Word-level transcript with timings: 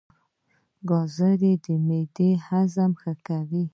ګازرې 0.89 1.53
د 1.63 1.65
معدې 1.87 2.29
هضم 2.45 2.91
ښه 3.01 3.13
کوي. 3.27 3.63